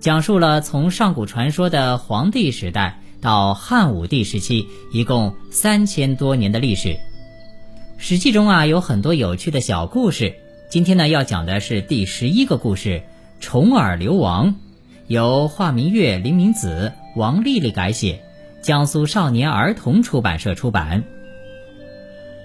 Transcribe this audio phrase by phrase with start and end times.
[0.00, 6.96] 讲述了从上古传说的黄帝时代到汉武帝时期，一共三千多年的历史。
[7.98, 10.34] 史记中啊有很多有趣的小故事。
[10.70, 13.02] 今天呢要讲的是第十一个故事——
[13.40, 14.54] 重耳流亡，
[15.06, 18.22] 由华明月、林明子、王丽丽改写，
[18.62, 21.04] 江苏少年儿童出版社出版。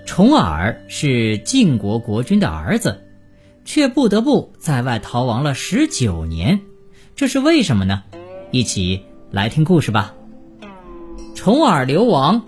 [0.06, 3.02] 重耳是晋国国君的儿子，
[3.64, 6.60] 却不得不在外逃亡了十九年。
[7.16, 8.04] 这是为什么呢？
[8.52, 10.14] 一起来听故事吧。
[11.34, 12.42] 重耳流亡。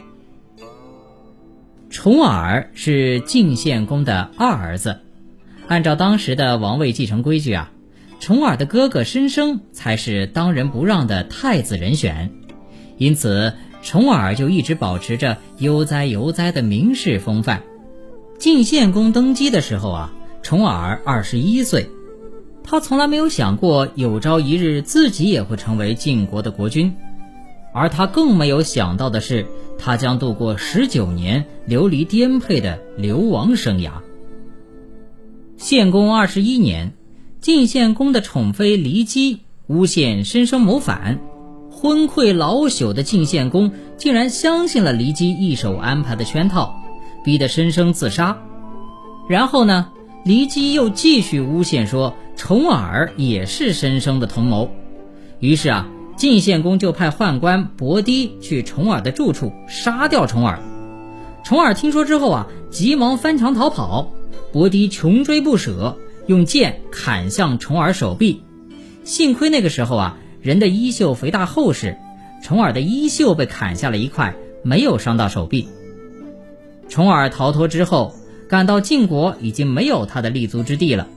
[1.89, 4.99] 重耳是晋献公的二儿子，
[5.69, 7.71] 按照当时的王位继承规矩啊，
[8.19, 12.29] 重耳的哥哥申生才是当仁不让的太子人选，
[12.97, 17.63] 因此重耳就一直保持着悠哉悠哉的名士风范。
[18.37, 21.89] 晋献公登基的时候啊，重耳二十一岁。
[22.69, 26.93] 他从来没有想过有朝一日自己也会成为晋国的国君，
[27.73, 29.47] 而他更没有想到的是，
[29.79, 33.91] 他将度过十九年流离颠沛的流亡生涯。
[35.55, 36.91] 献公二十一年，
[37.39, 41.21] 晋献公的宠妃骊姬诬陷申生谋反，
[41.71, 46.75] 昏聩老朽的晋献公竟然相信了骊姬一手安排的圈套，
[47.23, 48.37] 逼得申生自杀。
[49.29, 49.89] 然后呢，
[50.25, 52.13] 骊姬又继续诬陷说。
[52.37, 54.69] 重耳也是申生的同谋，
[55.39, 60.59] 于是啊，晋献公就派宦官伯堤去重耳的住处杀掉重耳。
[61.43, 64.13] 重耳听说之后啊，急忙翻墙逃跑，
[64.53, 65.97] 伯堤穷追不舍，
[66.27, 68.43] 用剑砍向重耳手臂。
[69.03, 71.97] 幸亏那个时候啊，人的衣袖肥大厚实，
[72.43, 75.67] 重耳的衣袖被砍下了一块，没有伤到手臂。
[76.87, 78.15] 重耳逃脱之后，
[78.47, 81.07] 赶到晋国，已经没有他的立足之地了。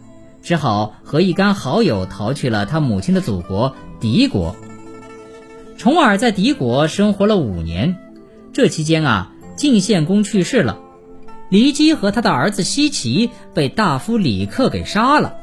[0.42, 4.56] 只好和一干好友逃去了他母亲的祖国敌国。
[5.76, 7.96] 重耳在敌国生活了五年，
[8.52, 10.78] 这期间啊，晋献公去世了，
[11.50, 15.34] 骊姬和他的儿子奚齐被大夫李克给杀了。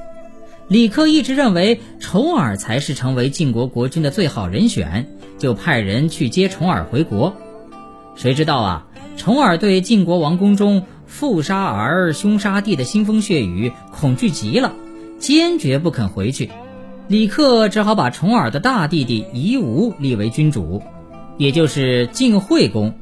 [0.68, 7.36] 李克一直认为重耳才是成为晋国国君的最好人选，就派人去接重耳回国。
[8.16, 14.74] 谁知道啊，重耳对晋国王宫中父杀儿、兄杀弟的腥风血雨恐惧极了。
[15.20, 16.52] 坚决不肯回去，
[17.08, 20.82] 李克只好把重耳的大弟弟夷吾立为君主，
[21.38, 22.94] 也就是晋惠公。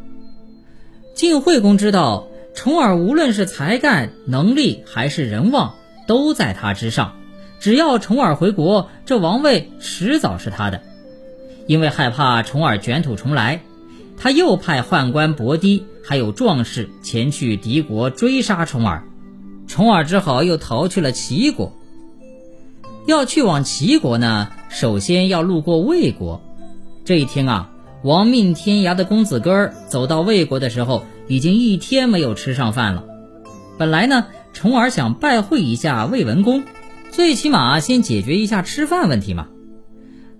[1.14, 5.76] 晋惠公知道重耳无论是才干、能力还是人望，
[6.08, 7.14] 都在他之上，
[7.60, 10.82] 只要重耳回国，这王位迟早是他的。
[11.68, 13.62] 因为害怕重耳卷土重来，
[14.18, 19.04] 他又派宦官伯堤还有壮士前去敌国追杀重耳，
[19.68, 21.74] 重耳只好又逃去了齐国。
[23.06, 26.42] 要去往齐国呢，首先要路过魏国。
[27.04, 27.70] 这一天啊，
[28.04, 33.04] 亡命天涯的公子哥儿走到魏国的时候，已经一天没有吃上饭了。
[33.78, 36.64] 本来呢，重耳想拜会一下魏文公，
[37.12, 39.50] 最起码先解决一下吃饭问题嘛。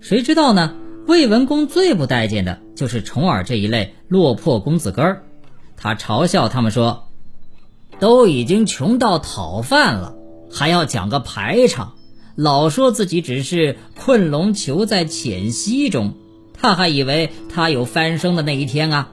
[0.00, 0.74] 谁知道呢，
[1.06, 5.22] 魏文公最不待见的就是重耳这一类落魄公子哥儿，
[5.76, 7.06] 他嘲笑他们说
[8.00, 10.16] ：“都已经穷到讨饭了，
[10.50, 11.92] 还要讲个排场。”
[12.36, 16.12] 老说自己只是困龙囚在浅溪中，
[16.52, 19.12] 他还以为他有翻身的那一天啊！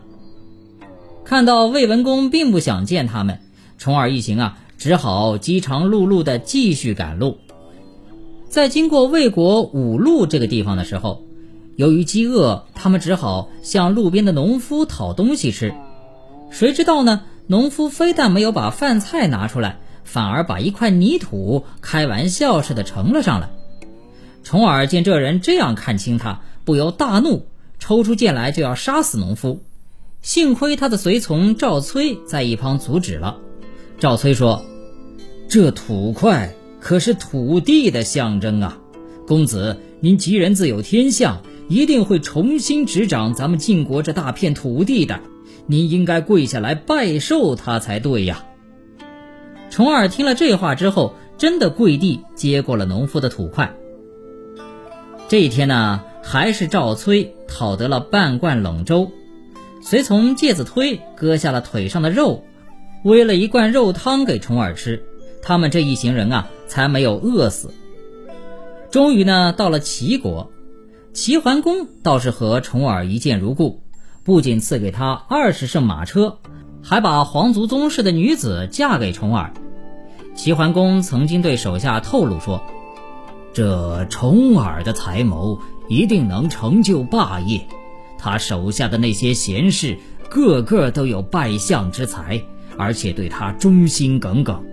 [1.23, 3.39] 看到魏文公并不想见他们，
[3.78, 7.38] 重耳一行啊，只好饥肠辘辘的继续赶路。
[8.50, 11.24] 在经过魏国五路这个地方的时候，
[11.77, 15.74] 由于饥饿，他们只好向路边的农夫讨东西吃。
[16.51, 17.21] 谁知道呢？
[17.48, 19.80] 农夫非但没有把饭菜拿出来。
[20.03, 23.50] 反而把一块泥土开玩笑似的盛了上来。
[24.44, 27.45] 重耳见这人这样看清他，不由大怒，
[27.79, 29.63] 抽出剑来就要杀死农夫。
[30.21, 33.38] 幸亏他的随从赵崔在一旁阻止了。
[34.00, 34.65] 赵崔说
[35.50, 38.77] ：“这土块可是土地的象征啊！
[39.27, 45.19] 公子，您吉人自有天相，一定会重新执掌咱们晋国这大片土地的。
[45.67, 48.45] 您应该跪下来拜寿他才对呀。”
[49.74, 53.75] 重耳听了这话之后，真的跪地接过了农夫的土块。
[55.28, 59.10] 这一天呢，还是赵崔讨得了半罐冷粥，
[59.81, 62.44] 随从介子推割下了腿上的肉，
[63.04, 65.04] 煨了一罐肉汤给重耳吃。
[65.42, 67.74] 他们这一行人啊，才没有饿死。
[68.92, 70.52] 终于呢，到了齐国，
[71.14, 73.81] 齐桓公倒是和重耳一见如故，
[74.24, 76.38] 不仅赐给他二十乘马车，
[76.84, 79.52] 还把皇族宗室的女子嫁给重耳。
[80.35, 82.63] 齐桓公曾经对手下透露说
[83.53, 85.59] ：“这重耳的才谋。”
[85.89, 87.68] 一定能成就霸业。
[88.18, 89.97] 他手下的那些贤士，
[90.30, 92.41] 个个都有拜相之才，
[92.77, 94.63] 而且对他忠心耿耿。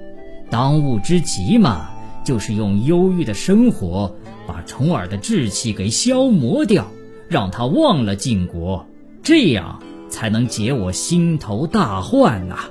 [0.51, 1.91] 当务之急嘛，
[2.25, 4.15] 就是用忧郁的生活
[4.47, 6.87] 把重耳的志气给消磨掉，
[7.29, 8.87] 让他忘了晋国，
[9.21, 12.71] 这样才能解我心头大患呐。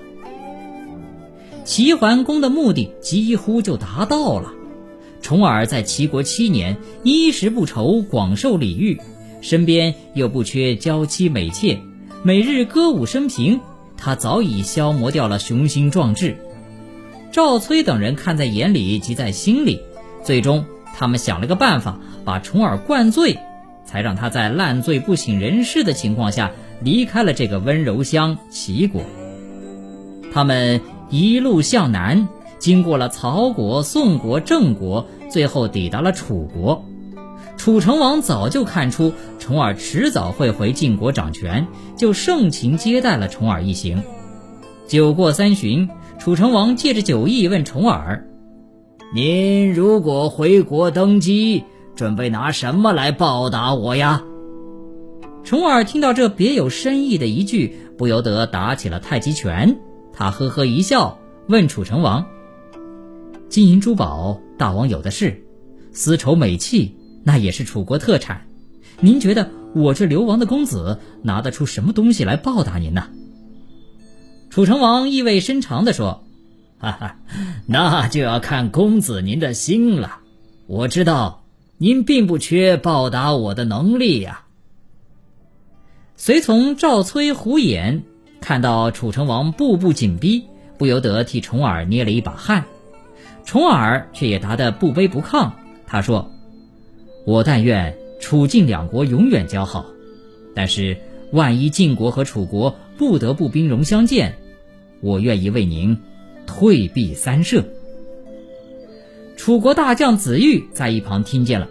[1.69, 4.51] 齐桓公的目的几乎就达到了。
[5.21, 8.99] 重耳在齐国七年，衣食不愁，广受礼遇，
[9.41, 11.79] 身边又不缺娇妻美妾，
[12.23, 13.59] 每日歌舞升平，
[13.97, 16.37] 他早已消磨掉了雄心壮志。
[17.31, 19.79] 赵崔等人看在眼里，急在心里，
[20.23, 20.65] 最终
[20.97, 23.37] 他们想了个办法，把重耳灌醉，
[23.85, 26.51] 才让他在烂醉不省人事的情况下
[26.81, 29.03] 离开了这个温柔乡齐国。
[30.33, 32.27] 他们一路向南。
[32.59, 36.83] 经过了曹国、宋国、郑国，最后抵达了楚国。
[37.55, 41.67] 楚成王早就看出重耳迟早会回晋国掌权，
[41.97, 44.03] 就盛情接待了重耳一行。
[44.87, 45.89] 酒过三巡，
[46.19, 48.27] 楚成王借着酒意问重耳
[49.15, 51.63] ：“您如果回国登基，
[51.95, 54.23] 准备拿什么来报答我呀？”
[55.45, 59.79] 重耳听到这别有深意的一句，不由得打起了太极拳。
[60.19, 61.17] 他呵呵一笑，
[61.47, 62.25] 问楚成王。
[63.47, 65.31] 金银珠宝，大王有的是；
[65.93, 66.93] 丝绸美器，
[67.23, 68.45] 那也是楚国特产。
[68.99, 73.07] 您觉得我这流亡的公子拿得出什么东西来报答您呢？
[74.49, 76.25] 楚成王意味深长地说
[76.79, 77.15] ：“哈哈，
[77.65, 80.19] 那就要看公子您的心了。
[80.67, 81.45] 我知道
[81.77, 84.43] 您并不缺报答我的能力呀。”
[86.17, 88.01] 随从赵崔、胡衍
[88.41, 90.45] 看到楚成王步步紧逼，
[90.77, 92.65] 不由得替重耳捏了一把汗。
[93.45, 95.51] 重耳却也答得不卑不亢。
[95.87, 96.31] 他说
[97.25, 99.85] ：“我但愿楚晋两国永远交好，
[100.55, 100.97] 但是
[101.31, 104.35] 万一晋国和楚国不得不兵戎相见，
[105.01, 105.97] 我愿意为您
[106.45, 107.63] 退避三舍。”
[109.35, 111.67] 楚国大将子玉在一旁听见了，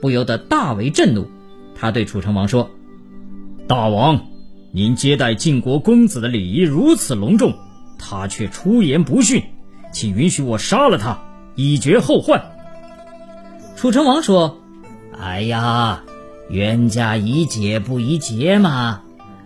[0.00, 1.26] 不由得大为震怒。
[1.74, 2.70] 他对楚成王说
[3.66, 4.26] ：“大王，
[4.74, 7.54] 您接待晋国公子的礼仪如此隆重，
[7.98, 9.42] 他却出言不逊。”
[9.92, 11.18] 请允许我杀了他，
[11.54, 12.42] 以绝后患。
[13.76, 14.58] 楚成王说
[15.20, 16.02] ：“哎呀，
[16.48, 19.02] 冤家宜解不宜结嘛。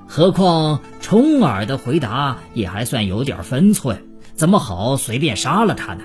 [0.06, 4.04] 何况重耳的回答也还算有点分寸，
[4.36, 6.04] 怎么好随便杀了他呢？”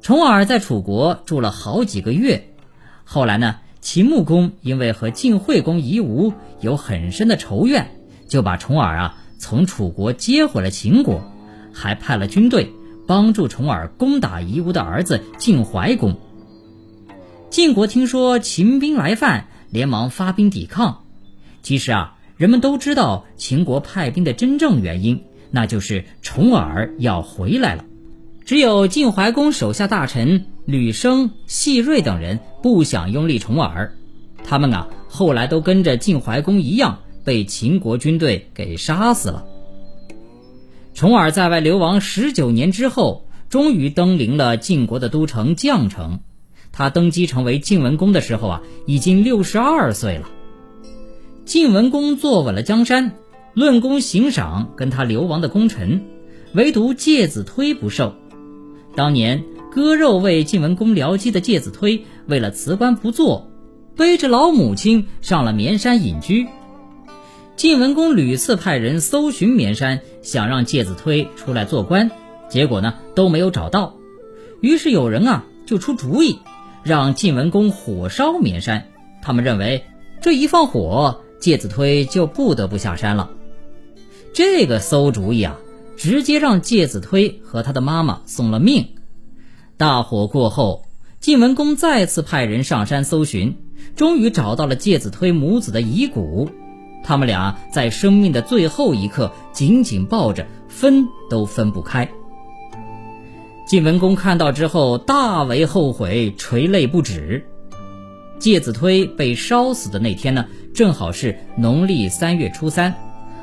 [0.00, 2.54] 重耳在楚国住了好几个月，
[3.04, 7.90] 后来呢，秦穆公因为和晋惠公夷吾有很深的仇怨，
[8.28, 11.22] 就把重耳啊从楚国接回了秦国。
[11.72, 12.72] 还派了军队
[13.06, 16.18] 帮助重耳攻打夷吾的儿子晋怀公。
[17.48, 21.04] 晋国听说秦兵来犯，连忙发兵抵抗。
[21.62, 25.22] 其实啊，人们都知道秦国派兵的真正原因，
[25.52, 27.84] 那就是重耳要回来了。
[28.50, 33.92] 只有晋怀公手下大臣吕生、细瑞等人不想拥立重耳，
[34.42, 39.44] 他们啊后来都跟着晋怀公一样，被秦国军队给杀死了。
[40.94, 46.18] 重耳在外流亡十九年之后，终于登临了晋国的都城绛城。
[46.72, 50.28] 他登基成为晋文公的时候啊，已经六十二岁了。
[51.44, 53.12] 晋文公坐稳了江山，
[53.54, 56.02] 论功行赏跟他流亡的功臣，
[56.52, 58.16] 唯独介子推不受。
[58.96, 63.50] 当年割肉为晋文公疗疾的介子推，为了辞官不做，
[63.96, 66.46] 背着老母亲上了绵山隐居。
[67.56, 72.10] 晋文公屡次派人搜寻绵山，想让介子推出来做官，
[72.48, 73.94] 结果呢都没有找到。
[74.60, 76.38] 于是有人啊就出主意，
[76.82, 78.86] 让晋文公火烧绵山。
[79.22, 79.84] 他们认为
[80.20, 83.30] 这一放火，介子推就不得不下山了。
[84.32, 85.58] 这个馊主意啊，
[86.00, 88.94] 直接让介子推和他的妈妈送了命。
[89.76, 90.86] 大火过后，
[91.20, 93.58] 晋文公再次派人上山搜寻，
[93.96, 96.48] 终于找到了介子推母子的遗骨。
[97.04, 102.10] 他们俩在生命的最后一刻紧紧抱着，分都分不开。
[103.66, 107.44] 晋文公看到之后大为后悔，垂泪不止。
[108.38, 112.94] 介子推被烧死的那天呢，正好是农历三月初三。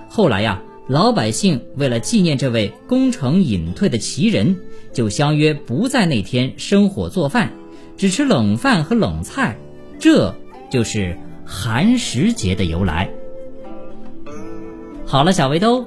[0.09, 4.57] 后来呀，老百姓为了纪念这位功成隐退的奇人，
[4.93, 7.51] 就相约不在那天生火做饭，
[7.97, 9.57] 只吃冷饭和冷菜，
[9.99, 10.33] 这
[10.71, 13.09] 就是寒食节的由来。
[15.05, 15.85] 好了，小围兜，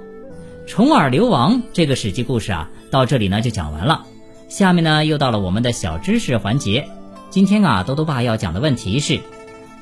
[0.66, 4.04] 重耳流亡这个史记故事啊，到这里呢就讲完了。
[4.50, 6.87] 下面呢，又到了我们的小知识环节。
[7.30, 9.21] 今天啊，兜兜爸要讲的问题是：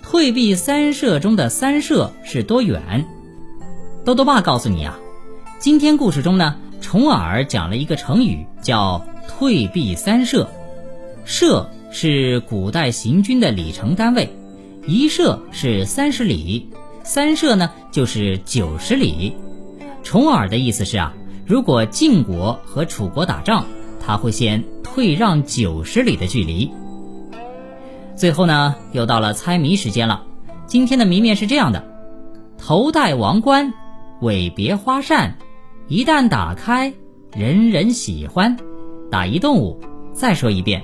[0.01, 3.05] 退避三舍中的三舍是多远？
[4.05, 4.99] 兜兜爸告诉你啊，
[5.59, 10.49] 今天故事中呢，重耳讲了一个成语，叫退避三舍。
[11.25, 14.33] 舍是古代行军的里程单位，
[14.87, 16.71] 一舍是三十里，
[17.03, 19.35] 三舍呢就是九十里。
[20.05, 21.13] 重耳的意思是啊，
[21.45, 23.67] 如果晋国和楚国打仗。
[24.01, 26.71] 他会先退让九十里的距离。
[28.17, 30.23] 最后呢，又到了猜谜时间了。
[30.67, 31.85] 今天的谜面是这样的：
[32.57, 33.75] 头戴王冠，
[34.23, 35.37] 尾别花扇，
[35.89, 36.93] 一旦打开，
[37.33, 38.57] 人人喜欢。
[39.11, 39.81] 打一动物。
[40.13, 40.83] 再说一遍：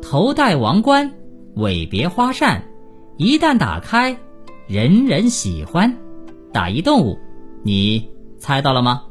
[0.00, 1.12] 头戴王冠，
[1.56, 2.62] 尾别花扇，
[3.16, 4.16] 一旦打开，
[4.68, 5.96] 人人喜欢。
[6.52, 7.18] 打一动物。
[7.64, 9.02] 你猜到了吗？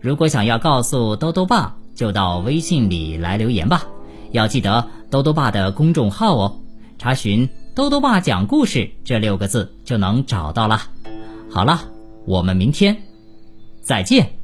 [0.00, 1.76] 如果想要告诉兜兜爸。
[1.94, 3.84] 就到微信里来留言吧，
[4.30, 6.60] 要记得兜兜爸的公众号哦，
[6.96, 10.80] 查询“兜兜爸讲故事”这六个字就能找到了。
[11.50, 11.82] 好了，
[12.24, 12.96] 我们明天
[13.82, 14.41] 再见。